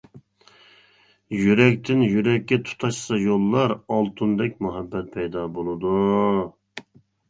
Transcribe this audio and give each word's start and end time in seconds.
يۈرەكتىن 1.39 2.01
يۈرەككە 2.07 2.59
تۇتاشسا 2.71 3.21
يوللار، 3.27 3.77
ئالتۇندەك 3.79 4.61
مۇھەببەت 4.69 5.17
پەيدا 5.17 5.49
بولىدۇ. 5.57 5.99